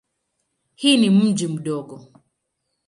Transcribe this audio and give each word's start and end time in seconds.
Hii 0.79 0.97
ni 0.97 1.09
mji 1.09 1.47
mdogo. 1.47 1.97